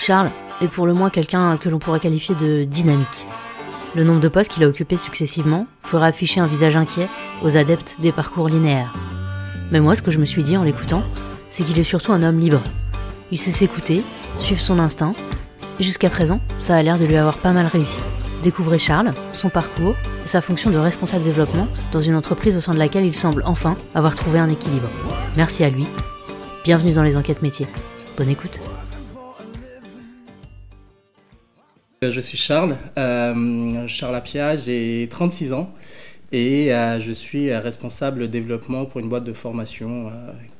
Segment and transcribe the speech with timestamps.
[0.00, 0.30] Charles
[0.62, 3.26] est pour le moins quelqu'un que l'on pourrait qualifier de dynamique.
[3.94, 7.08] Le nombre de postes qu'il a occupés successivement fera afficher un visage inquiet
[7.42, 8.94] aux adeptes des parcours linéaires.
[9.70, 11.02] Mais moi, ce que je me suis dit en l'écoutant,
[11.48, 12.62] c'est qu'il est surtout un homme libre.
[13.30, 14.02] Il sait s'écouter,
[14.38, 15.12] suivre son instinct,
[15.78, 18.00] et jusqu'à présent, ça a l'air de lui avoir pas mal réussi.
[18.42, 19.94] Découvrez Charles, son parcours
[20.24, 23.42] et sa fonction de responsable développement dans une entreprise au sein de laquelle il semble
[23.44, 24.88] enfin avoir trouvé un équilibre.
[25.36, 25.86] Merci à lui.
[26.64, 27.66] Bienvenue dans les enquêtes métiers.
[28.16, 28.60] Bonne écoute.
[32.02, 35.70] Je suis Charles, euh, Charles Appia, j'ai 36 ans
[36.32, 40.10] et euh, je suis responsable développement pour une boîte de formation.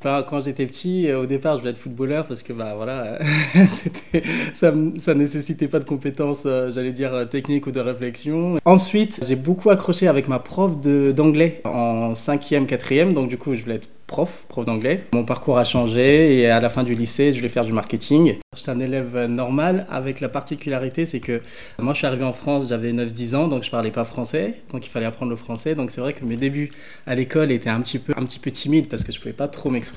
[0.06, 0.22] Euh.
[0.22, 3.18] Quand j'étais petit, au départ, je voulais être footballeur parce que bah, voilà,
[4.54, 8.56] ça ne nécessitait pas de compétences, j'allais dire, techniques ou de réflexion.
[8.64, 13.62] Ensuite, j'ai beaucoup accroché avec ma prof d'anglais en 5e, 4e, donc du coup, je
[13.62, 15.04] voulais être prof, prof d'anglais.
[15.12, 18.38] Mon parcours a changé et à la fin du lycée, je voulais faire du marketing.
[18.56, 21.40] J'étais un élève normal avec la particularité, c'est que
[21.78, 24.84] moi je suis arrivé en France, j'avais 9-10 ans, donc je parlais pas français, donc
[24.84, 25.76] il fallait apprendre le français.
[25.76, 26.72] Donc c'est vrai que mes débuts
[27.06, 29.46] à l'école étaient un petit peu, un petit peu timides parce que je pouvais pas
[29.46, 29.89] trop m'exprimer.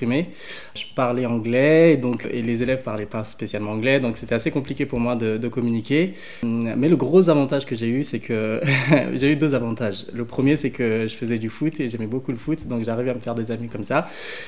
[0.75, 4.85] Je parlais anglais, donc, et les élèves parlaient pas spécialement anglais, donc c'était assez compliqué
[4.85, 6.13] pour moi de, communiquer.
[6.43, 8.61] Mais le gros avantage que j'ai eu, c'est que
[9.13, 10.05] j'ai eu deux avantages.
[10.13, 13.11] Le premier, c'est que je faisais du foot et j'aimais beaucoup le foot, donc j'arrivais
[13.11, 14.07] à me faire des amis comme ça.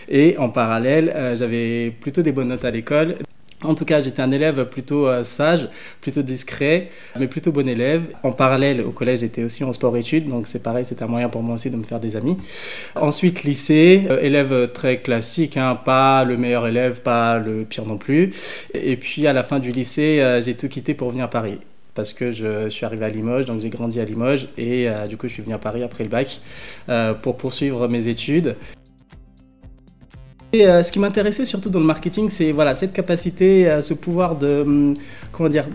[0.09, 3.17] Et en parallèle, euh, j'avais plutôt des bonnes notes à l'école.
[3.65, 5.67] En tout cas, j'étais un élève plutôt euh, sage,
[6.01, 8.03] plutôt discret, mais plutôt bon élève.
[8.23, 11.41] En parallèle, au collège, j'étais aussi en sport-études, donc c'est pareil, c'était un moyen pour
[11.41, 12.37] moi aussi de me faire des amis.
[12.95, 17.97] Ensuite, lycée, euh, élève très classique, hein, pas le meilleur élève, pas le pire non
[17.97, 18.31] plus.
[18.73, 21.59] Et puis à la fin du lycée, j'ai tout quitté pour venir à Paris
[21.93, 25.27] parce que je suis arrivé à Limoges, donc j'ai grandi à Limoges et du coup
[25.27, 26.39] je suis venu à Paris après le bac
[27.21, 28.55] pour poursuivre mes études.
[30.55, 33.93] Et, euh, ce qui m'intéressait surtout dans le marketing, c'est voilà, cette capacité, euh, ce
[33.93, 34.95] pouvoir de, hum,
[35.31, 35.65] comment dire,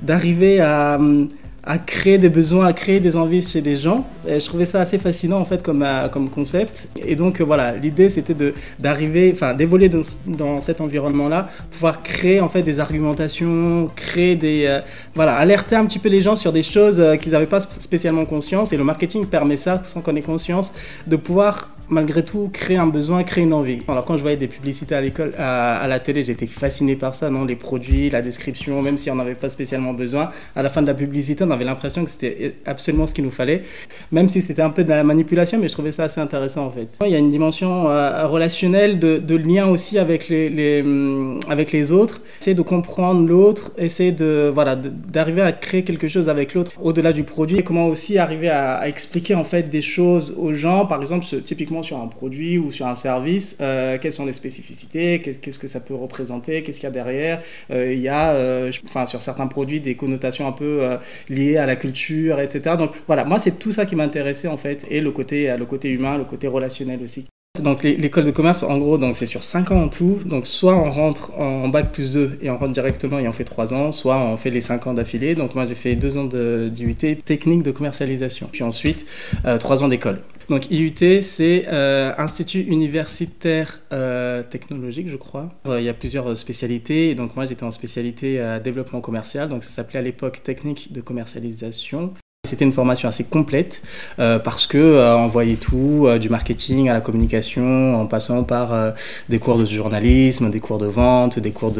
[0.00, 1.28] d'arriver à, hum,
[1.64, 4.06] à créer des besoins, à créer des envies chez des gens.
[4.26, 6.88] Je trouvais ça assez fascinant en fait comme, euh, comme concept.
[7.04, 8.36] Et donc voilà, l'idée c'était
[8.78, 14.80] d'arriver, enfin d'évoluer dans, dans, cet environnement-là, pouvoir créer en fait des argumentations, créer des,
[15.16, 18.72] voilà, alerter un petit peu les gens sur des choses qu'ils n'avaient pas spécialement conscience.
[18.72, 20.72] Et le marketing permet ça, sans qu'on ait conscience,
[21.08, 23.80] de pouvoir malgré tout créer un besoin, créer une envie.
[23.88, 27.30] Alors quand je voyais des publicités à l'école, à, la télé, j'étais fasciné par ça,
[27.30, 27.44] non?
[27.44, 30.30] Les produits, la description, même si on n'avait pas spécialement besoin.
[30.56, 33.30] À la fin de la publicité, on avait l'impression que c'était absolument ce qu'il nous
[33.30, 33.62] fallait,
[34.10, 36.70] même si c'était un peu de la manipulation, mais je trouvais ça assez intéressant en
[36.70, 36.88] fait.
[37.04, 41.90] Il y a une dimension euh, relationnelle de, lien aussi avec les, hum, avec les
[41.90, 46.72] autres, essayer de comprendre l'autre, essayer de voilà d'arriver à créer quelque chose avec l'autre
[46.80, 50.86] au-delà du produit, et comment aussi arriver à, expliquer en fait des choses aux gens,
[50.86, 55.20] par exemple typiquement sur un produit ou sur un service, euh, quelles sont les spécificités,
[55.20, 57.40] qu'est-ce que ça peut représenter, qu'est-ce qu'il y a derrière.
[57.70, 60.98] Euh, il y a, euh, enfin, sur certains produits, des connotations un peu
[61.30, 62.76] liées à la culture, etc.
[62.76, 65.88] Donc voilà, moi c'est tout ça qui m'intéressait en fait, et le côté, le côté
[65.88, 67.24] humain, le côté relationnel aussi.
[67.60, 70.20] Donc l'école de commerce, en gros, donc c'est sur 5 ans en tout.
[70.24, 73.44] Donc soit on rentre en bac plus 2 et on rentre directement et on fait
[73.44, 75.34] 3 ans, soit on fait les 5 ans d'affilée.
[75.34, 79.04] Donc moi j'ai fait 2 ans d'IUT technique de commercialisation, puis ensuite
[79.44, 80.20] 3 ans d'école.
[80.48, 85.50] Donc IUT, c'est euh, Institut universitaire euh, technologique, je crois.
[85.66, 87.14] Euh, il y a plusieurs spécialités.
[87.14, 89.48] donc moi, j'étais en spécialité développement commercial.
[89.48, 92.14] Donc ça s'appelait à l'époque technique de commercialisation.
[92.44, 93.82] C'était une formation assez complète
[94.16, 98.94] parce que on voyait tout, du marketing à la communication, en passant par
[99.28, 101.72] des cours de journalisme, des cours de vente, des cours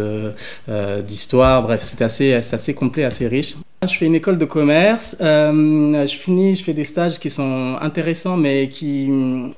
[1.05, 1.63] d'histoire.
[1.65, 3.57] bref, c'était assez, assez complet, assez riche.
[3.85, 5.17] Je fais une école de commerce.
[5.21, 9.11] Euh, je finis, je fais des stages qui sont intéressants, mais qui,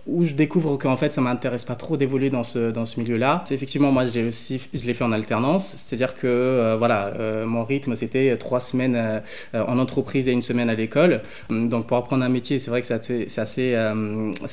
[0.07, 3.45] où je découvre qu'en fait, ça m'intéresse pas trop d'évoluer dans ce, dans ce milieu-là.
[3.51, 5.75] Effectivement, moi, aussi, je l'ai fait en alternance.
[5.77, 10.71] C'est-à-dire que, euh, voilà, euh, mon rythme, c'était trois semaines en entreprise et une semaine
[10.71, 11.21] à l'école.
[11.51, 13.41] Donc, pour apprendre un métier, c'est vrai que c'est assez, c'est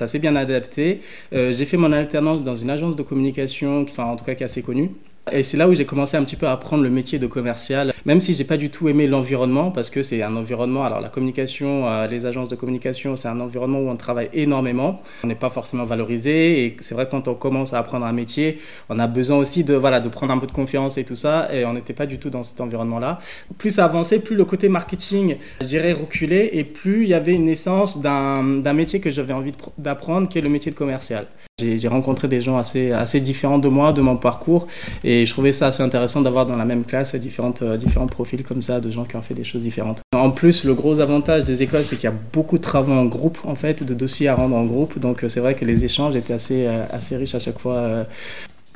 [0.04, 1.00] assez, bien adapté.
[1.32, 4.44] j'ai fait mon alternance dans une agence de communication, qui, enfin, en tout cas, qui
[4.44, 4.92] est assez connue.
[5.32, 7.94] Et c'est là où j'ai commencé un petit peu à apprendre le métier de commercial,
[8.06, 11.10] même si j'ai pas du tout aimé l'environnement, parce que c'est un environnement, alors la
[11.10, 15.36] communication, euh, les agences de communication, c'est un environnement où on travaille énormément, on n'est
[15.36, 18.58] pas forcément valorisé, et c'est vrai que quand on commence à apprendre un métier,
[18.90, 21.54] on a besoin aussi de, voilà, de prendre un peu de confiance et tout ça,
[21.54, 23.20] et on n'était pas du tout dans cet environnement-là.
[23.60, 27.36] Plus ça avançait, plus le côté marketing, je dirais, reculait, et plus il y avait
[27.36, 31.28] une naissance d'un métier que j'avais envie d'apprendre, qui est le métier de commercial.
[31.62, 34.68] J'ai rencontré des gens assez, assez différents de moi, de mon parcours,
[35.04, 38.44] et je trouvais ça assez intéressant d'avoir dans la même classe différentes, euh, différents profils
[38.44, 40.02] comme ça, de gens qui ont fait des choses différentes.
[40.16, 43.06] En plus, le gros avantage des écoles, c'est qu'il y a beaucoup de travaux en
[43.06, 45.86] groupe, en fait, de dossiers à rendre en groupe, donc euh, c'est vrai que les
[45.86, 48.06] échanges étaient assez, euh, assez riches à chaque fois.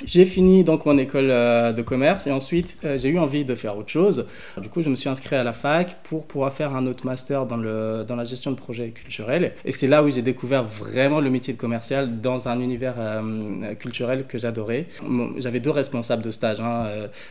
[0.04, 3.56] J'ai fini donc mon école euh, de commerce et ensuite euh, j'ai eu envie de
[3.56, 4.26] faire autre chose.
[4.62, 7.46] Du coup, je me suis inscrit à la fac pour pouvoir faire un autre master
[7.46, 9.54] dans, le, dans la gestion de projets culturels.
[9.64, 13.74] Et c'est là où j'ai découvert vraiment le métier de commercial dans un univers euh,
[13.76, 14.88] culturel que j'adorais.
[15.38, 16.88] J'avais deux responsables de stage hein,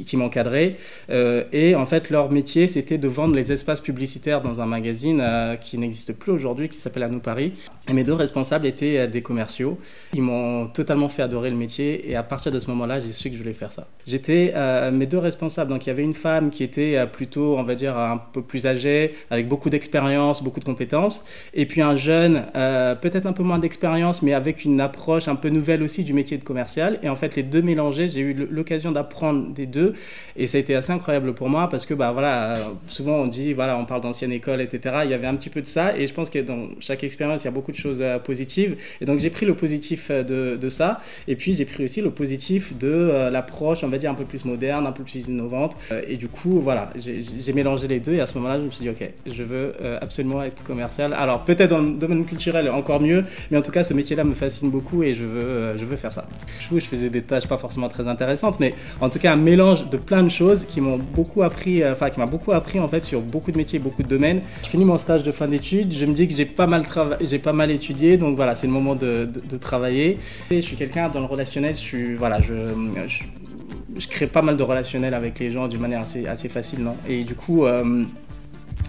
[0.06, 0.76] qui m'encadraient
[1.08, 5.22] et en fait leur métier c'était de vendre les espaces publicitaires dans un magazine
[5.60, 7.52] qui n'existe plus aujourd'hui qui s'appelle À nous Paris.
[7.88, 9.78] Et mes deux responsables étaient des commerciaux.
[10.14, 13.29] Ils m'ont totalement fait adorer le métier et à partir de ce moment-là, j'ai su
[13.29, 13.87] que je voulais faire ça.
[14.06, 15.71] J'étais euh, mes deux responsables.
[15.71, 18.43] Donc il y avait une femme qui était euh, plutôt, on va dire, un peu
[18.43, 21.25] plus âgée, avec beaucoup d'expérience, beaucoup de compétences.
[21.53, 25.37] Et puis un jeune, euh, peut-être un peu moins d'expérience, mais avec une approche un
[25.37, 26.99] peu nouvelle aussi du métier de commercial.
[27.03, 29.95] Et en fait, les deux mélangés, j'ai eu l'occasion d'apprendre des deux.
[30.37, 33.53] Et ça a été assez incroyable pour moi parce que, bah voilà, souvent on dit,
[33.53, 35.01] voilà, on parle d'ancienne école, etc.
[35.05, 35.97] Il y avait un petit peu de ça.
[35.97, 38.77] Et je pense que dans chaque expérience, il y a beaucoup de choses positives.
[39.01, 41.01] Et donc j'ai pris le positif de, de ça.
[41.27, 42.44] Et puis j'ai pris aussi le positif
[42.79, 45.76] de euh, l'approche, on va dire, un peu plus moderne, un peu plus innovante.
[45.91, 48.70] Euh, et du coup, voilà, j'ai mélangé les deux et à ce moment-là, je me
[48.70, 51.14] suis dit, ok, je veux euh, absolument être commercial.
[51.14, 54.35] Alors peut-être dans le domaine culturel encore mieux, mais en tout cas, ce métier-là me
[54.35, 56.26] fascine beaucoup et je veux, je veux faire ça.
[56.70, 59.88] Je, je faisais des tâches pas forcément très intéressantes, mais en tout cas, un mélange
[59.91, 63.05] de plein de choses qui m'ont beaucoup appris, enfin, qui m'a beaucoup appris en fait
[63.05, 64.41] sur beaucoup de métiers, beaucoup de domaines.
[64.62, 66.85] Je finis mon stage de fin d'études, je me dis que j'ai pas mal
[67.20, 70.19] j'ai pas mal étudié, donc voilà, c'est le moment de, de, travailler.
[70.50, 74.62] Et je suis quelqu'un dans le relationnel, je suis, voilà, je, crée pas mal de
[74.62, 76.81] relationnels avec les gens d'une manière assez, assez facile.
[76.82, 78.04] Non et du coup, euh,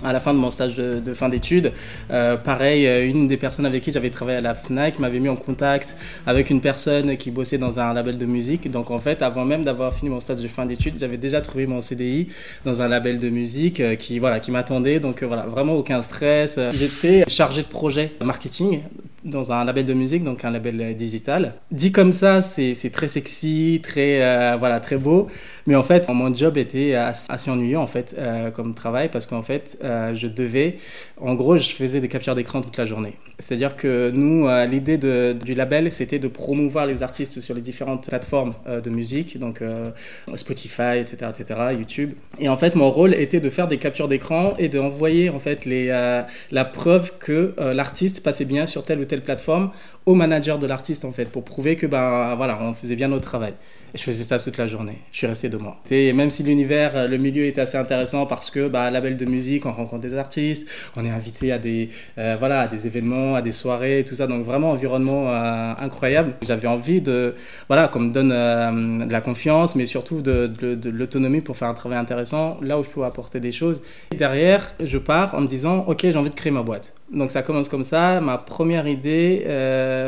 [0.03, 1.71] à la fin de mon stage de, fin d'études.
[2.11, 5.29] Euh, pareil, euh, une des personnes avec qui j'avais travaillé à la FNAC m'avait mis
[5.29, 5.97] en contact
[6.27, 8.69] avec une personne qui bossait dans un label de musique.
[8.69, 11.65] Donc en fait, avant même d'avoir fini mon stage de fin d'études, j'avais déjà trouvé
[11.65, 12.27] mon CDI
[12.65, 14.99] dans un label de musique qui, voilà, qui m'attendait.
[14.99, 16.59] Donc voilà, vraiment aucun stress.
[16.71, 18.81] J'étais chargé de projet marketing
[19.25, 21.55] dans un label de musique, donc un label euh, digital.
[21.71, 25.27] Dit comme ça, c'est très sexy, très, euh, voilà, très beau.
[25.65, 29.41] Mais en fait, mon job était assez ennuyeux en fait, euh, comme travail parce qu'en
[29.41, 30.75] fait, je devais,
[31.19, 33.15] en gros, je faisais des captures d'écran toute la journée.
[33.39, 38.53] C'est-à-dire que nous, l'idée du label, c'était de promouvoir les artistes sur les différentes plateformes
[38.67, 39.61] de musique, donc
[40.35, 42.13] Spotify, etc., etc., YouTube.
[42.39, 45.65] Et en fait, mon rôle était de faire des captures d'écran et d'envoyer en fait
[45.65, 45.87] les,
[46.51, 49.71] la preuve que l'artiste passait bien sur tel ou tel plateforme
[50.05, 53.23] au manager de l'artiste en fait pour prouver que ben voilà on faisait bien notre
[53.25, 53.53] travail.
[53.93, 54.97] Et je faisais ça toute la journée.
[55.13, 55.77] Je suis resté deux mois.
[55.89, 59.25] Et même si l'univers euh, le milieu était assez intéressant parce que bah label de
[59.25, 60.67] musique on rencontre des artistes
[60.97, 64.27] on est invité à des euh, voilà à des événements à des soirées tout ça.
[64.27, 66.33] Donc vraiment environnement euh, incroyable.
[66.41, 67.35] J'avais envie de
[67.67, 71.73] voilà qu'on me donne de la confiance mais surtout de, de, l'autonomie pour faire un
[71.73, 73.81] travail intéressant là où je peux apporter des choses.
[74.11, 76.93] Et derrière je pars en me disant ok j'ai envie de créer ma boîte.
[77.11, 78.19] Donc ça commence comme ça.
[78.19, 79.43] Ma première idée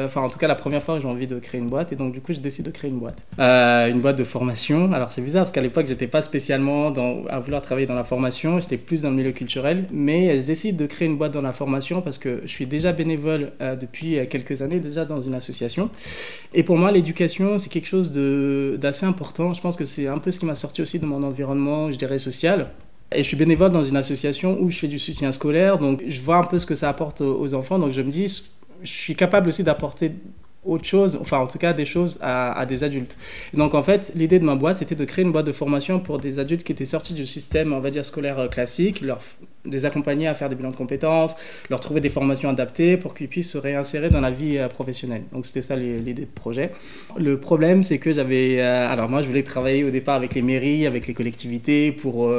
[0.06, 1.96] enfin en tout cas la première fois que j'ai envie de créer une boîte et
[1.96, 3.24] donc du coup je décide de créer une boîte.
[3.40, 4.92] Euh, une boîte de formation.
[4.94, 6.94] Alors c'est bizarre parce qu'à l'époque j'étais pas spécialement
[7.30, 10.78] à vouloir travailler dans la formation j'étais plus dans le milieu culturel mais je décide
[10.78, 14.18] de créer une boîte dans la formation parce que je suis déjà bénévole euh, depuis
[14.30, 15.90] quelques années déjà dans une association.
[16.54, 18.12] Et pour moi l'éducation c'est quelque chose
[18.80, 19.54] d'assez important.
[19.54, 21.98] Je pense que c'est un peu ce qui m'a sorti aussi de mon environnement je
[21.98, 22.68] dirais social.
[23.14, 26.20] Et je suis bénévole dans une association où je fais du soutien scolaire, donc je
[26.20, 27.80] vois un peu ce que ça apporte aux enfants.
[27.80, 28.44] Donc je me dis,
[28.84, 30.14] je suis capable aussi d'apporter
[30.68, 33.18] autre chose, enfin en tout cas des choses à, des adultes.
[33.54, 36.00] Et donc en fait, l'idée de ma boîte, c'était de créer une boîte de formation
[36.00, 39.20] pour des adultes qui étaient sortis du système, on va dire, scolaire euh, classique, leur,
[39.66, 41.36] les accompagner à faire des bilans de compétences,
[41.70, 45.24] leur trouver des formations adaptées pour qu'ils puissent se réinsérer dans la vie euh, professionnelle.
[45.32, 46.72] Donc c'était ça l'idée de projet.
[47.18, 48.58] Le problème, c'est que j'avais...
[48.60, 52.34] Euh, alors moi, je voulais travailler au départ avec les mairies, avec les collectivités pour,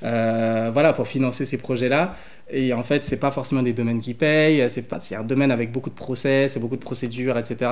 [0.00, 2.16] voilà, pour financer ces projets-là.
[2.50, 5.72] Et en fait, c'est pas forcément des domaines qui payent, c'est c'est un domaine avec
[5.72, 7.70] beaucoup de process, beaucoup de procédures, etc.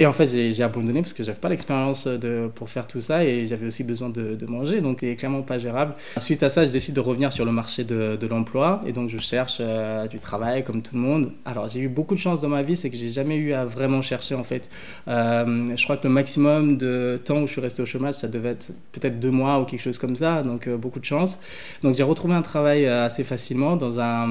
[0.00, 2.08] Et en fait, j'ai abandonné parce que j'avais pas l'expérience
[2.54, 5.94] pour faire tout ça et j'avais aussi besoin de, manger, donc c'est clairement pas gérable.
[6.18, 9.18] Suite à ça, je décide de revenir sur le marché de l'emploi et donc je
[9.18, 11.32] cherche euh, du travail comme tout le monde.
[11.44, 13.64] Alors j'ai eu beaucoup de chance dans ma vie, c'est que j'ai jamais eu à
[13.64, 14.70] vraiment chercher en fait.
[15.08, 18.28] Euh, je crois que le maximum de temps où je suis resté au chômage, ça
[18.28, 21.40] devait être peut-être deux mois ou quelque chose comme ça, donc euh, beaucoup de chance.
[21.82, 24.28] Donc j'ai retrouvé un travail assez facilement dans, un,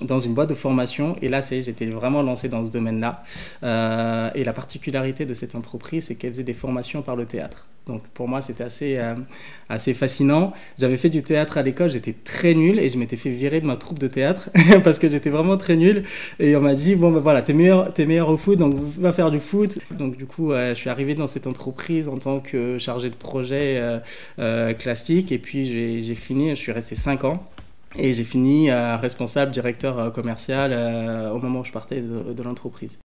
[0.00, 3.22] dans une boîte de formation et là, c'est j'étais vraiment lancé dans ce domaine-là.
[4.34, 7.66] et la particularité de cette entreprise, c'est qu'elle faisait des formations par le théâtre.
[7.86, 8.98] Donc pour moi, c'était assez,
[9.68, 10.52] assez fascinant.
[10.78, 13.66] J'avais fait du théâtre à l'école, j'étais très nul et je m'étais fait virer de
[13.66, 14.50] ma troupe de théâtre
[14.84, 16.04] parce que j'étais vraiment très nul.
[16.38, 19.12] Et on m'a dit, bon ben voilà, t'es meilleur, es meilleur au foot, donc va
[19.12, 19.78] faire du foot.
[19.90, 23.76] Donc du coup, je suis arrivé dans cette entreprise en tant que chargé de projet
[23.78, 23.98] euh,
[24.38, 27.44] euh, classique et puis j'ai fini, je suis resté 5 ans.
[27.96, 30.72] Et j'ai fini responsable, directeur commercial
[31.32, 32.98] au moment où je partais de l'entreprise.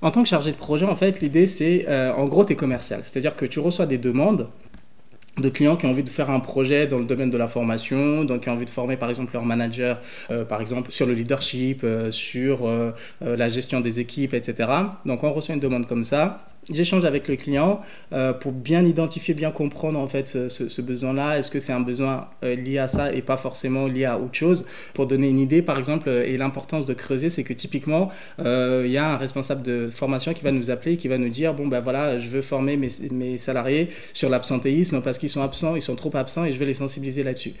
[0.00, 3.02] En tant que chargé de projet, en fait, l'idée, c'est, en gros, tu es commercial.
[3.02, 4.48] C'est-à-dire que tu reçois des demandes
[5.38, 8.24] de clients qui ont envie de faire un projet dans le domaine de la formation,
[8.24, 9.98] donc qui ont envie de former par exemple leur manager,
[10.30, 14.68] euh, par exemple sur le leadership, euh, sur euh, la gestion des équipes, etc.
[15.06, 16.46] Donc on reçoit une demande comme ça.
[16.70, 17.80] J'échange avec le client
[18.12, 21.36] euh, pour bien identifier, bien comprendre en fait ce, besoin-là.
[21.36, 24.34] Est-ce que c'est un besoin euh, lié à ça et pas forcément lié à autre
[24.34, 24.64] chose?
[24.94, 28.90] Pour donner une idée, par exemple, euh, et l'importance de creuser, c'est que typiquement, il
[28.90, 31.66] y a un responsable de formation qui va nous appeler, qui va nous dire bon
[31.66, 35.82] ben voilà, je veux former mes, mes salariés sur l'absentéisme parce qu'ils sont absents, ils
[35.82, 37.54] sont trop absents et je vais les sensibiliser là-dessus.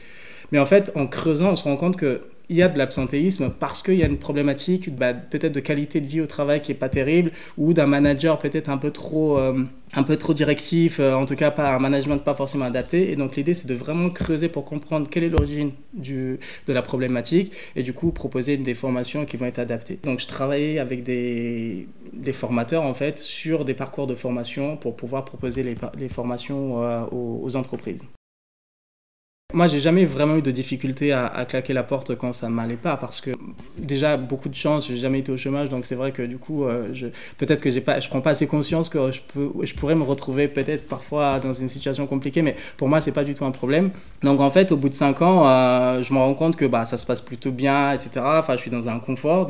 [0.52, 3.52] Mais en fait, en creusant, on se rend compte que il y a de l'absentéisme
[3.58, 6.72] parce qu'il y a une problématique bah, peut-être de qualité de vie au travail qui
[6.72, 11.00] est pas terrible ou d'un manager peut-être un peu trop euh, un peu trop directif,
[11.00, 13.10] euh, en tout cas pas un management pas forcément adapté.
[13.10, 17.52] Et donc l'idée c'est de vraiment creuser pour comprendre quelle est l'origine de la problématique
[17.76, 19.98] et du coup proposer des formations qui vont être adaptées.
[20.02, 24.96] Donc je travaillais avec des, des formateurs en fait sur des parcours de formation pour
[24.96, 28.02] pouvoir proposer les, les formations euh, aux entreprises.
[29.52, 32.76] Moi, j'ai jamais vraiment eu de difficulté à, claquer la porte quand ça ne m'allait
[32.76, 33.30] pas, parce que
[33.76, 36.64] déjà beaucoup de chance, j'ai jamais été au chômage, donc c'est vrai que du coup,
[36.64, 36.88] euh,
[37.38, 40.86] peut-être que j'ai pas, je prends pas assez conscience que je pourrais me retrouver peut-être
[40.86, 43.90] parfois dans une situation compliquée, mais pour moi, c'est pas du tout un problème.
[44.22, 46.84] Donc en fait, au bout de cinq ans, euh, je me rends compte que bah
[46.84, 48.10] ça se passe plutôt bien, etc.
[48.24, 49.46] Enfin, je suis dans un confort,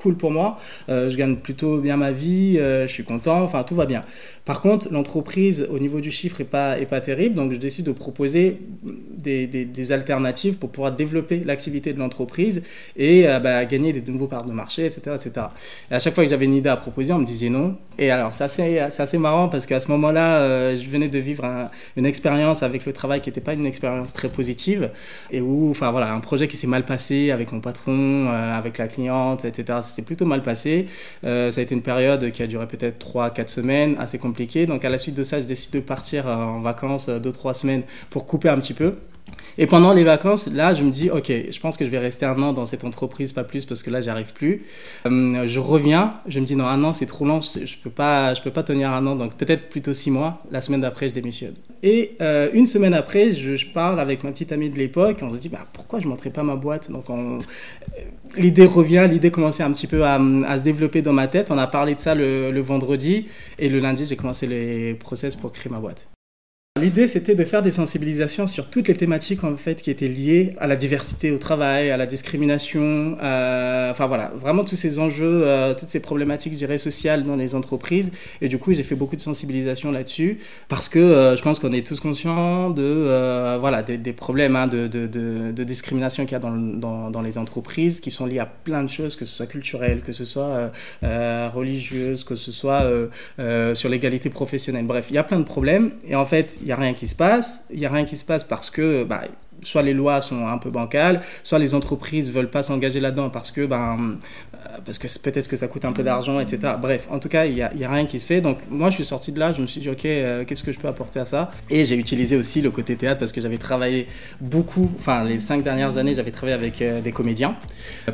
[0.00, 0.56] cool pour moi.
[0.88, 4.02] Euh, je gagne plutôt bien ma vie, euh, je suis content, enfin tout va bien.
[4.44, 7.86] Par contre, l'entreprise au niveau du chiffre est pas est pas terrible, donc je décide
[7.86, 12.62] de proposer des, des, alternatives pour pouvoir développer l'activité de l'entreprise
[12.96, 15.46] et euh, bah, gagner des nouveaux parts de marché, etc., etc.
[15.90, 17.76] Et à chaque fois que j'avais une idée à proposer, on me disait non.
[17.98, 21.44] Et alors c'est assez, assez marrant parce qu'à ce moment-là, je venais de vivre
[21.96, 24.90] une expérience avec le travail qui n'était pas une expérience très positive
[25.30, 28.88] et où, enfin voilà, un projet qui s'est mal passé avec mon patron, avec la
[28.88, 30.86] cliente, etc c'est plutôt mal passé.
[31.24, 34.66] Euh, ça a été une période qui a duré peut-être 3-4 semaines, assez compliquée.
[34.66, 37.52] Donc à la suite de ça, je décide de partir euh, en vacances 2-3 euh,
[37.52, 38.94] semaines pour couper un petit peu.
[39.58, 42.24] Et pendant les vacances, là, je me dis, ok, je pense que je vais rester
[42.24, 44.62] un an dans cette entreprise, pas plus, parce que là, j'arrive plus.
[45.04, 48.42] je reviens, je me dis, non, un an, c'est trop long, je peux pas, je
[48.42, 50.42] peux pas tenir un an, donc peut-être plutôt six mois.
[50.50, 51.54] La semaine d'après, je démissionne.
[51.82, 52.16] Et
[52.52, 55.66] une semaine après, je, parle avec ma petite amie de l'époque, on se dit, bah,
[55.72, 56.90] pourquoi je montrais pas ma boîte?
[56.90, 57.04] Donc,
[58.36, 61.50] l'idée revient, l'idée commençait un petit peu à, se développer dans ma tête.
[61.50, 63.26] On a parlé de ça le, le vendredi
[63.58, 66.08] et le lundi, j'ai commencé les process pour créer ma boîte.
[66.80, 70.54] L'idée, c'était de faire des sensibilisations sur toutes les thématiques en fait qui étaient liées
[70.58, 75.74] à la diversité au travail, à la discrimination, enfin voilà, vraiment tous ces enjeux, euh,
[75.74, 78.10] toutes ces problématiques, je dirais, sociales dans les entreprises.
[78.40, 81.72] Et du coup, j'ai fait beaucoup de sensibilisation là-dessus parce que euh, je pense qu'on
[81.74, 87.22] est tous conscients de euh, voilà des, problèmes hein, de, discrimination qu'il y a dans,
[87.22, 90.24] les entreprises qui sont liés à plein de choses, que ce soit culturel, que ce
[90.24, 90.72] soit
[91.02, 92.84] religieuse, que ce soit
[93.74, 94.86] sur l'égalité professionnelle.
[94.86, 97.64] Bref, il y a plein de problèmes et en fait il rien qui se passe.
[97.70, 99.22] Il n'y a rien qui se passe parce que bah,
[99.62, 103.50] soit les lois sont un peu bancales, soit les entreprises veulent pas s'engager là-dedans parce
[103.50, 104.18] que ben
[104.84, 106.74] parce que peut-être que ça coûte un peu d'argent, etc.
[106.80, 108.40] Bref, en tout cas, il n'y a, rien qui se fait.
[108.40, 110.72] Donc moi, je suis sorti de là, je me suis dit, ok, euh, qu'est-ce que
[110.72, 111.50] je peux apporter à ça?
[111.68, 114.06] Et j'ai utilisé aussi le côté théâtre parce que j'avais travaillé
[114.40, 117.56] beaucoup, enfin les cinq dernières années, j'avais travaillé avec euh, des comédiens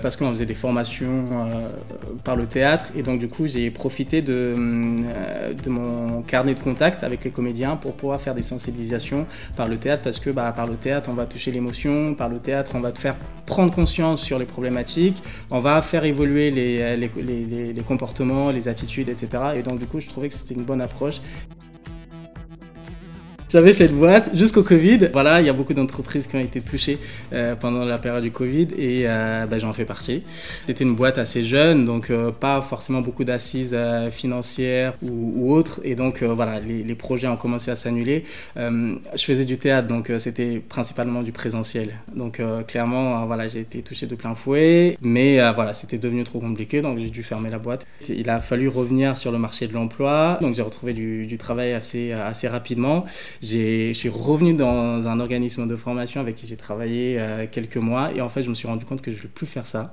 [0.03, 1.25] parce qu'on faisait des formations
[2.25, 2.87] par le théâtre.
[2.97, 4.55] Et donc du coup, j'ai profité de,
[5.63, 9.77] de mon carnet de contact avec les comédiens pour pouvoir faire des sensibilisations par le
[9.77, 12.81] théâtre parce que bah, par le théâtre, on va toucher l'émotion, par le théâtre, on
[12.81, 13.15] va te faire
[13.47, 19.29] prendre conscience sur les problématiques, on va faire évoluer les, comportements, les attitudes, etc.
[19.57, 21.21] Et donc du coup, je trouvais que c'était une bonne approche.
[23.49, 25.11] J'avais cette boîte jusqu'au Covid.
[25.13, 26.99] Voilà, il y a beaucoup d'entreprises qui ont été touchées
[27.33, 30.25] euh, pendant la période du Covid et euh, bah, j'en fais partie.
[30.67, 33.77] C'était une boîte assez jeune, donc euh, pas forcément beaucoup d'assises
[34.11, 35.81] financières ou, autres.
[35.85, 38.25] Et donc voilà, les, projets ont commencé à s'annuler.
[38.57, 41.95] je faisais du théâtre, donc c'était principalement du présentiel.
[42.17, 46.83] Donc clairement, voilà, j'ai été touché de plein fouet, mais voilà, c'était devenu trop compliqué,
[46.83, 47.87] donc j'ai dû fermer la boîte.
[48.09, 52.49] Il a fallu revenir sur le marché de l'emploi, donc j'ai retrouvé du, travail assez
[52.49, 53.05] rapidement
[53.47, 58.13] je suis revenu dans un organisme de formation avec qui j'ai travaillé euh, quelques mois
[58.13, 59.93] et en fait je me suis rendu compte que je ne vais plus faire ça.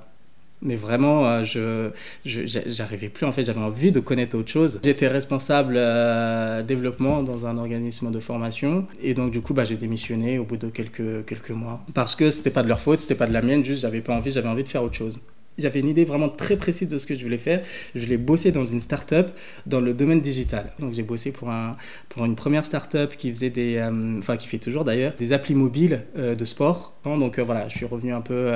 [0.62, 1.90] Mais vraiment, euh, je
[2.24, 3.26] j'arrivais plus.
[3.26, 4.80] En fait, j'avais envie de connaître autre chose.
[4.82, 8.86] J'étais responsable euh, développement dans un organisme de formation.
[9.02, 11.84] Et donc, du coup, bah, j'ai démissionné au bout de quelques, quelques mois.
[11.92, 13.62] Parce que c'était pas de leur faute, c'était pas de la mienne.
[13.62, 15.18] Juste, j'avais pas envie, j'avais envie de faire autre chose.
[15.58, 17.62] J'avais une idée vraiment très précise de ce que je voulais faire.
[17.94, 19.30] Je voulais bosser dans une start-up
[19.66, 20.72] dans le domaine digital.
[20.78, 21.76] Donc j'ai bossé pour, un,
[22.08, 25.54] pour une première start-up qui faisait des, euh, enfin qui fait toujours d'ailleurs, des applis
[25.54, 26.92] mobiles euh, de sport.
[27.04, 28.50] Donc euh, voilà, je suis revenu un peu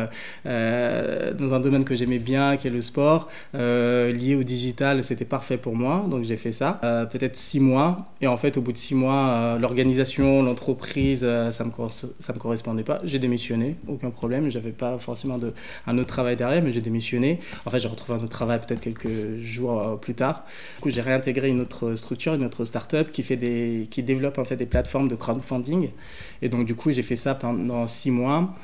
[0.45, 5.05] dans un domaine que j'aimais bien, qui est le sport, lié au digital.
[5.05, 6.81] C'était parfait pour moi, donc j'ai fait ça.
[7.13, 7.99] Peut-être six mois.
[8.23, 12.85] Et en fait, au bout de six mois, l'organisation, l'entreprise, ça me ça me correspondait
[12.85, 13.01] pas.
[13.05, 14.49] J'ai démissionné, aucun problème.
[14.49, 15.53] J'avais pas forcément de,
[15.87, 17.39] un autre travail derrière, mais j'ai démissionné.
[17.67, 20.45] En fait, j'ai retrouvé un autre travail peut-être quelques jours euh, plus tard.
[20.77, 24.39] Du coup, j'ai réintégré une autre structure, une autre start-up qui, fait des, qui développe
[24.39, 25.91] en fait des plateformes de crowdfunding.
[26.43, 28.55] Et donc, du coup, j'ai fait ça pendant six mois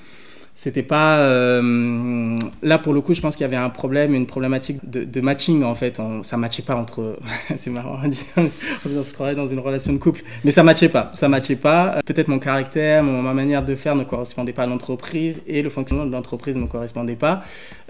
[0.56, 4.26] c'était pas euh, là pour le coup je pense qu'il y avait un problème une
[4.26, 5.99] problématique de, matching en fait.
[5.99, 7.18] On, ça matchait pas entre
[7.56, 7.99] c'est marrant
[8.37, 10.23] on se croirait dans une relation de couple.
[10.44, 11.99] Mais ça matchait pas ça matchait pas.
[12.06, 16.06] Peut-être mon caractère ma manière de faire ne correspondait pas à l'entreprise et le fonctionnement
[16.06, 17.42] de l'entreprise ne correspondait pas.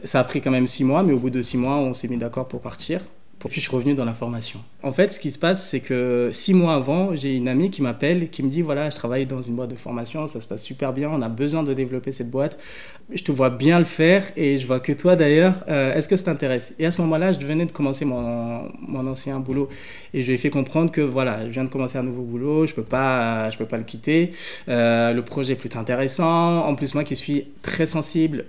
[0.04, 2.08] Ça a pris quand même six mois mais au bout de six mois on s'est
[2.08, 3.00] mis d'accord pour partir
[3.48, 4.60] puis je suis revenu dans la formation.
[4.82, 7.82] En fait, ce qui se passe, c'est que six mois avant, j'ai une amie qui
[7.82, 10.62] m'appelle, qui me dit voilà, je travaille dans une boîte de formation, ça se passe
[10.62, 12.58] super bien, on a besoin de développer cette boîte.
[13.12, 15.56] Je te vois bien le faire et je vois que toi d'ailleurs.
[15.68, 16.74] Euh, est-ce que ça t'intéresse?
[16.78, 19.68] Et à ce moment-là, je venais de commencer mon, mon, ancien boulot
[20.14, 22.66] et je lui ai fait comprendre que voilà, je viens de commencer un nouveau boulot,
[22.66, 24.30] je peux pas, peux pas le quitter.
[24.68, 26.66] Euh, le projet est plutôt intéressant.
[26.66, 28.44] En plus, moi qui suis très sensible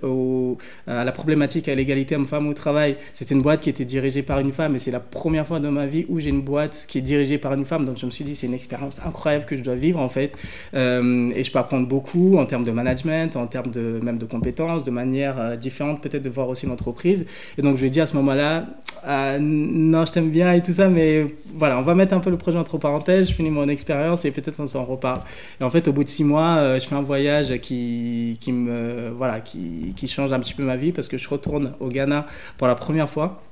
[0.86, 4.38] à la problématique à l'égalité homme-femme au travail, c'était une boîte qui était dirigée par
[4.40, 7.00] une femme c'est la première fois dans ma vie où j'ai une boîte qui est
[7.00, 7.84] dirigée par une femme.
[7.84, 10.36] Donc je me suis dit, c'est une expérience incroyable que je dois vivre en fait.
[10.74, 14.26] Euh, et je peux apprendre beaucoup en termes de management, en termes de, même de
[14.26, 17.26] compétences, de manière euh, différente peut-être de voir aussi l'entreprise.
[17.58, 18.66] Et donc je lui ai dit à ce moment-là,
[19.02, 22.30] ah, non, je t'aime bien et tout ça, mais voilà, on va mettre un peu
[22.30, 25.22] le projet entre parenthèses, je finis mon expérience et peut-être on s'en reparle.
[25.60, 29.10] Et en fait, au bout de six mois, euh, je fais un voyage qui, me,
[29.18, 32.24] voilà, qui change un petit peu ma vie parce que je retourne au Ghana
[32.56, 33.42] pour la première fois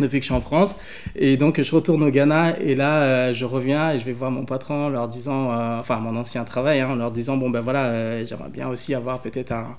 [0.00, 0.76] depuis que je suis en France.
[1.16, 4.30] Et donc, je retourne au Ghana et là, euh, je reviens et je vais voir
[4.30, 7.60] mon patron leur disant, euh, enfin, mon ancien travail, hein, en leur disant, bon, ben
[7.60, 9.76] voilà, euh, j'aimerais bien aussi avoir peut-être un,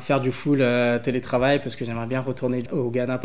[0.00, 0.64] faire du full
[1.02, 3.20] télétravail parce que j'aimerais bien retourner au Ghana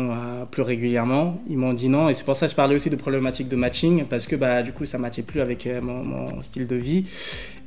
[0.50, 1.40] plus régulièrement.
[1.48, 3.56] Ils m'ont dit non et c'est pour ça que je parlais aussi de problématiques de
[3.56, 7.06] matching parce que bah, du coup ça matchait plus avec mon, style de vie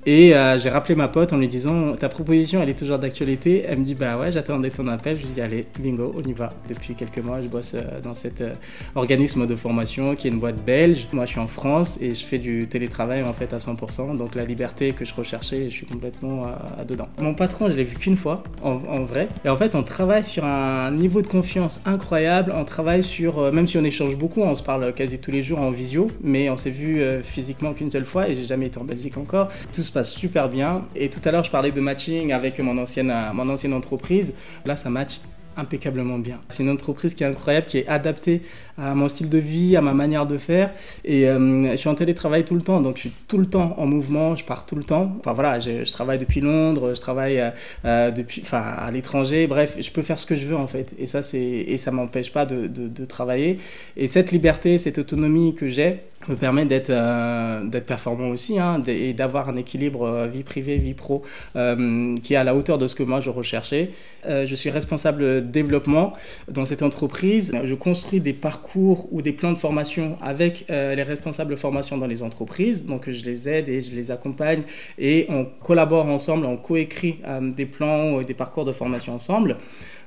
[0.06, 3.64] et euh, j'ai rappelé ma pote en lui disant Ta proposition, elle est toujours d'actualité.
[3.68, 5.18] Elle me dit Bah ouais, j'attendais ton appel.
[5.18, 6.54] Je lui dis Allez, bingo, on y va.
[6.68, 8.54] Depuis quelques mois, je bosse euh, dans cet euh,
[8.96, 11.08] organisme de formation qui est une boîte belge.
[11.14, 14.18] Moi, je suis en France et je fais du télétravail en fait à 100%.
[14.18, 16.48] Donc la liberté que je recherchais, je suis complètement
[16.88, 17.08] dedans.
[17.20, 19.28] Mon patron, je l'ai vu qu'une fois, en, vrai.
[19.46, 22.54] Et en fait, on travaille sur un niveau de confiance incroyable.
[22.56, 25.60] On travaille sur, même si on échange beaucoup, on se parle quasi tous les jours
[25.60, 28.84] en visio, mais on s'est vu physiquement qu'une seule fois et j'ai jamais été en
[28.84, 29.50] Belgique encore.
[29.92, 30.86] Passe super bien.
[30.96, 34.34] Et tout à l'heure, je parlais de matching avec mon ancienne, mon ancienne entreprise.
[34.66, 35.20] Là, ça match
[35.58, 36.40] impeccablement bien.
[36.50, 38.42] C'est une entreprise qui est incroyable, qui est adaptée
[38.78, 40.72] à mon style de vie, à ma manière de faire.
[41.04, 43.76] Et euh, je suis en télétravail tout le temps, donc je suis tout le temps
[43.78, 45.16] en mouvement, je pars tout le temps.
[45.20, 47.50] Enfin voilà, je, travaille depuis Londres, je travaille euh,
[47.86, 49.48] euh, depuis, enfin, à l'étranger.
[49.48, 50.94] Bref, je peux faire ce que je veux en fait.
[50.98, 53.60] Et ça, c'est et ça m'empêche pas de, de, travailler.
[53.98, 59.14] Et cette liberté, cette autonomie que j'ai, me permet d'être euh, performant aussi hein, et
[59.14, 61.24] d'avoir un équilibre euh, vie privée vie pro
[61.56, 63.92] euh, qui est à la hauteur de ce que moi je recherchais.
[64.28, 66.14] Je suis responsable développement
[66.48, 67.54] dans cette entreprise.
[67.64, 72.06] Je construis des parcours ou des plans de formation avec les responsables de formation dans
[72.06, 72.86] les entreprises.
[72.86, 74.62] Donc je les aide et je les accompagne
[75.00, 79.58] et on collabore ensemble on coécrit des plans ou des parcours de formation ensemble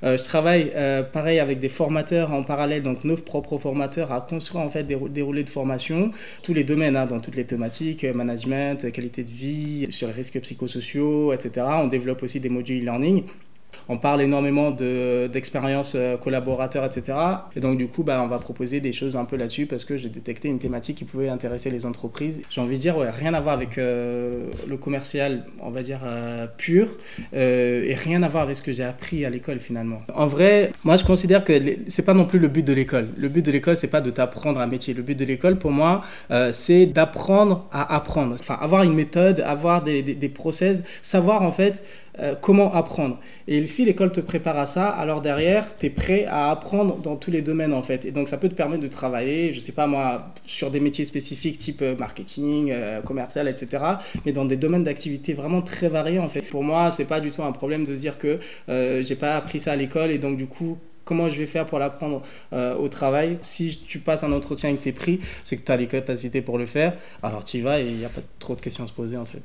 [0.03, 4.21] euh, je travaille euh, pareil avec des formateurs en parallèle, donc nos propres formateurs, à
[4.21, 6.11] construire en fait des, des de formation,
[6.43, 10.15] tous les domaines, hein, dans toutes les thématiques, euh, management, qualité de vie, sur les
[10.15, 11.67] risques psychosociaux, etc.
[11.83, 13.25] On développe aussi des modules e-learning
[13.89, 17.19] on parle énormément d'expériences euh, collaborateurs, etc.
[17.57, 19.97] Et donc, du coup, bah, on va proposer des choses un peu là-dessus parce que
[19.97, 22.41] j'ai détecté une thématique qui pouvait intéresser les entreprises.
[22.51, 26.47] J'ai envie de dire, rien à voir avec euh, le commercial, on va dire, euh,
[26.57, 26.89] pur,
[27.33, 30.03] et rien à voir avec ce que j'ai appris à l'école finalement.
[30.15, 31.53] En vrai, moi, je considère que
[31.89, 33.09] c'est pas non plus le but de l'école.
[33.17, 34.95] Le but de l'école, c'est pas de t'apprendre un métier.
[34.95, 36.03] Le but de l'école, pour moi,
[36.53, 38.37] c'est d'apprendre à apprendre.
[38.39, 41.83] Enfin, avoir une méthode, avoir des, des, des process, savoir en fait
[42.21, 43.19] euh, comment apprendre.
[43.49, 47.17] Et si l'école te prépare à ça, alors derrière, tu es prêt à apprendre dans
[47.17, 48.05] tous les domaines en fait.
[48.05, 51.05] Et donc ça peut te permettre de travailler, je sais pas moi, sur des métiers
[51.05, 53.83] spécifiques type euh, marketing, euh, commercial, etc.
[54.25, 56.43] Mais dans des domaines d'activité vraiment très variés en fait.
[56.43, 59.61] Pour moi, c'est pas du tout un problème de se dire que j'ai pas appris
[59.61, 62.23] ça à l'école et donc du coup comment je vais faire pour l'apprendre
[62.53, 63.39] au travail?
[63.41, 66.59] Si tu passes un entretien avec tes prix, c'est que tu as les capacités pour
[66.59, 66.95] le faire.
[67.23, 69.17] Alors tu y vas et il n'y a pas trop de questions à se poser
[69.17, 69.43] en fait.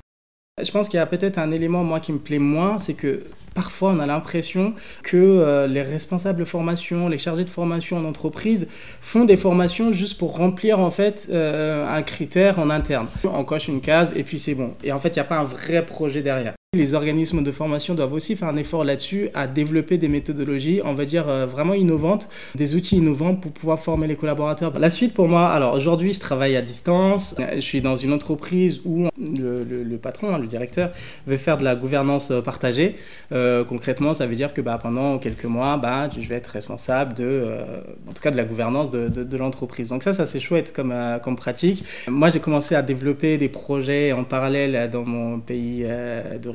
[0.64, 3.24] Je pense qu'il y a peut-être un élément, moi, qui me plaît moins, c'est que
[3.54, 8.06] parfois on a l'impression que euh, les responsables de formation, les chargés de formation en
[8.06, 8.68] entreprise
[9.02, 13.08] font des formations juste pour remplir en fait euh, un critère en interne.
[13.26, 14.74] On coche une case et puis c'est bon.
[14.84, 16.59] Et en fait, il n'y a pas un vrai projet derrière.
[16.76, 20.94] Les organismes de formation doivent aussi faire un effort là-dessus à développer des méthodologies, on
[20.94, 24.78] va dire euh, vraiment innovantes, des outils innovants pour pouvoir former les collaborateurs.
[24.78, 28.82] La suite pour moi, alors aujourd'hui je travaille à distance, je suis dans une entreprise
[28.86, 30.92] où le, patron, hein, le directeur,
[31.26, 32.98] veut faire de la gouvernance partagée.
[33.32, 37.16] Euh, concrètement, ça veut dire que bah, pendant quelques mois, bah, je vais être responsable
[37.16, 39.90] de, euh, en tout cas de la gouvernance de, de, l'entreprise.
[39.90, 40.94] Donc ça, ça c'est chouette comme,
[41.36, 41.84] pratique.
[42.08, 45.84] Moi, j'ai commencé à développer des projets en parallèle dans mon pays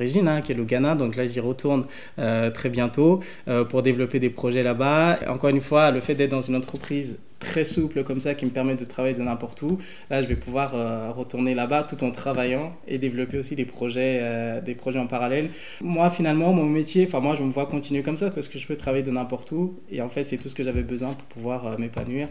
[0.05, 0.95] d'origine Hein, qui est le Ghana.
[0.95, 1.85] Donc là, j'y retourne
[2.19, 5.19] euh, très bientôt euh, pour développer des projets là-bas.
[5.29, 8.51] Encore une fois, le fait d'être dans une entreprise très souple comme ça qui me
[8.51, 9.79] permet de travailler de n'importe où.
[10.11, 14.23] Là, je vais pouvoir euh, retourner là-bas tout en travaillant et développer aussi des projets,
[14.65, 15.49] des projets en parallèle.
[15.81, 18.67] Moi, finalement, mon métier, enfin moi, je me vois continuer comme ça parce que je
[18.67, 21.27] peux travailler de n'importe où et en fait, c'est tout ce que j'avais besoin pour
[21.27, 22.29] pouvoir m'épanouir.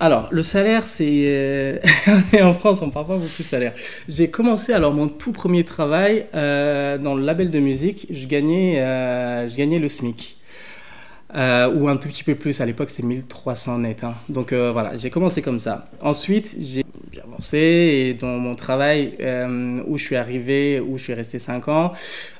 [0.00, 1.24] Alors, le salaire, c'est.
[1.26, 1.78] Euh,
[2.42, 3.72] en France, on parle pas beaucoup de salaire.
[4.08, 8.80] J'ai commencé, alors, mon tout premier travail euh, dans le label de musique, je gagnais,
[8.80, 10.36] euh, je gagnais le SMIC.
[11.34, 14.04] ou un tout petit peu plus, à l'époque c'était 1300 net.
[14.04, 14.14] Hein.
[14.28, 15.86] Donc voilà, j'ai commencé comme ça.
[16.00, 16.84] Ensuite, j'ai
[17.22, 19.14] avancé et dans mon travail
[19.86, 21.92] où je suis arrivé, où je suis resté 5 ans,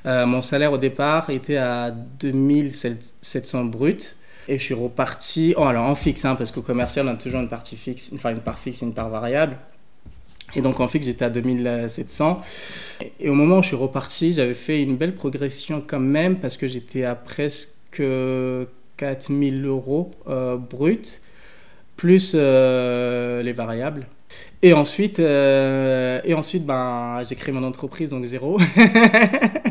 [0.05, 4.15] mon salaire au départ était à 2700 bruts.
[4.47, 7.41] Et je suis reparti, oh, alors en fixe, hein, parce qu'au commercial, on a toujours
[7.41, 9.57] une partie fixe, enfin une part fixe et une part variable.
[10.55, 12.41] Et donc en fixe, j'étais à 2700.
[13.19, 16.57] Et au moment où je suis reparti, j'avais fait une belle progression quand même, parce
[16.57, 18.01] que j'étais à presque
[18.97, 21.21] 4000 euros euh, brut,
[21.95, 24.07] plus euh, les variables.
[24.61, 28.59] Et ensuite, euh, ensuite ben, j'ai créé mon entreprise, donc zéro.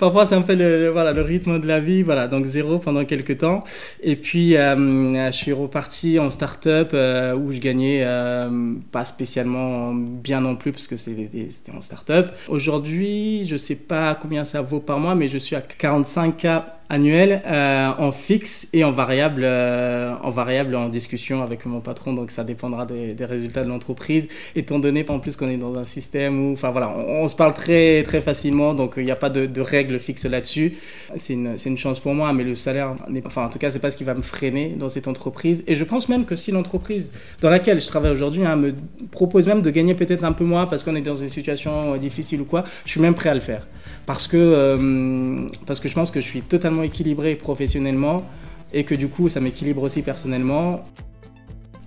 [0.00, 2.02] Parfois, c'est un peu le, rythme de la vie.
[2.02, 3.62] Voilà, donc zéro pendant quelques temps.
[4.02, 8.48] Et puis, euh, je suis reparti en start-up euh, où je gagnais euh,
[8.92, 12.30] pas spécialement bien non plus parce que c'était en start-up.
[12.48, 17.40] Aujourd'hui, je sais pas combien ça vaut par mois, mais je suis à 45K annuel
[17.46, 22.12] euh, en fixe et en variable, euh, en variable en discussion avec mon patron.
[22.12, 24.26] Donc ça dépendra des, résultats de l'entreprise,
[24.56, 27.54] étant donné en plus qu'on est dans un système où, enfin voilà, on, se parle
[27.54, 30.74] très très facilement, donc il n'y a pas de, de règles fixes là-dessus.
[31.16, 33.92] C'est une, une, chance pour moi, mais le salaire, enfin en tout cas, c'est pas
[33.92, 35.62] ce qui va me freiner dans cette entreprise.
[35.68, 38.74] Et je pense même que si l'entreprise dans laquelle je travaille aujourd'hui hein, me
[39.12, 42.40] propose même de gagner peut-être un peu moins parce qu'on est dans une situation difficile
[42.40, 43.66] ou quoi, je suis même prêt à le faire
[44.12, 48.24] parce que, euh, parce que je pense que je suis totalement équilibré professionnellement
[48.72, 50.82] et que du coup ça m'équilibre aussi personnellement.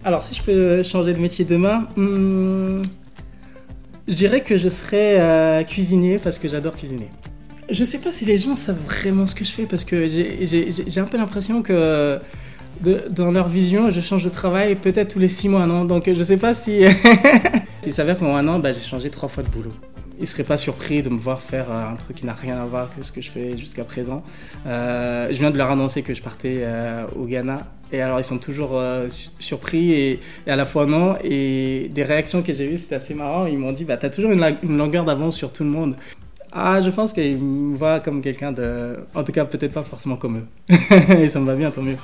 [0.05, 2.81] Alors si je peux changer de métier demain, hmm,
[4.07, 7.09] je dirais que je serais euh, cuisinier parce que j'adore cuisiner.
[7.69, 10.99] Je sais pas si les gens savent vraiment ce que je fais parce que j'ai
[11.01, 12.19] un peu l'impression que
[13.09, 15.83] dans leur vision, je change de travail peut-être tous les six mois, non?
[15.83, 16.83] Donc je sais pas si...
[17.85, 19.73] Il s'avère qu'en un an, bah, j'ai changé trois fois de boulot
[20.19, 22.65] ils seraient pas surpris de me voir faire euh, un truc qui n'a rien à
[22.65, 24.23] voir avec ce que je fais jusqu'à présent.
[24.65, 27.65] Euh, je viens de leur annoncer que je partais euh, au Ghana.
[27.91, 28.81] Et alors, ils sont toujours
[29.37, 31.15] surpris et, à la fois non.
[31.23, 33.45] Et des réactions que j'ai eues, c'était assez marrant.
[33.45, 35.95] Ils m'ont dit bah, Tu as toujours une, une longueur d'avance sur tout le monde.
[36.51, 38.95] Ah, je pense qu'ils me voient comme quelqu'un de.
[39.13, 40.75] En tout cas, peut-être pas forcément comme eux.
[41.19, 41.97] et ça me va bien, tant mieux.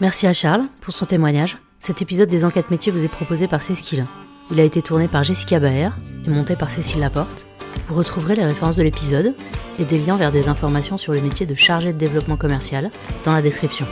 [0.00, 1.58] Merci à Charles pour son témoignage.
[1.78, 4.06] Cet épisode des enquêtes métiers vous est proposé par Cécile.
[4.50, 5.90] Il a été tourné par Jessica Baer
[6.26, 7.46] et monté par Cécile Laporte.
[7.86, 9.34] Vous retrouverez les références de l'épisode
[9.78, 12.90] et des liens vers des informations sur le métier de chargé de développement commercial
[13.26, 13.84] dans la description.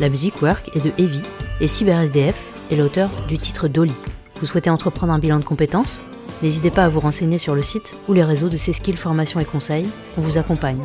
[0.00, 1.22] La musique Work est de Evie
[1.62, 2.36] et CyberSDF
[2.70, 3.94] est l'auteur du titre Dolly.
[4.40, 6.02] Vous souhaitez entreprendre un bilan de compétences?
[6.42, 9.46] N'hésitez pas à vous renseigner sur le site ou les réseaux de C-Skills Formation et
[9.46, 9.88] Conseils.
[10.18, 10.84] On vous accompagne.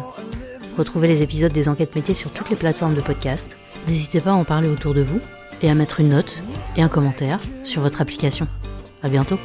[0.78, 3.58] Retrouvez les épisodes des enquêtes métiers sur toutes les plateformes de podcast
[3.90, 5.20] N'hésitez pas à en parler autour de vous
[5.64, 6.44] et à mettre une note
[6.78, 8.48] et un commentaire sur votre application.
[9.02, 9.40] À bientôt.